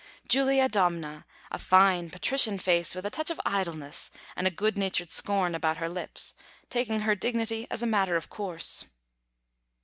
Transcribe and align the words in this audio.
Julia 0.27 0.67
Domna, 0.67 1.27
a 1.51 1.59
fine, 1.59 2.09
patrician 2.09 2.57
face, 2.57 2.95
with 2.95 3.05
a 3.05 3.11
touch 3.11 3.29
of 3.29 3.39
idleness 3.45 4.09
and 4.35 4.55
good 4.55 4.75
natured 4.75 5.11
scorn 5.11 5.53
about 5.53 5.77
her 5.77 5.87
lips, 5.89 6.33
taking 6.71 7.01
her 7.01 7.13
dignity 7.13 7.67
as 7.69 7.83
a 7.83 7.85
matter 7.85 8.15
of 8.15 8.27
course. 8.27 8.85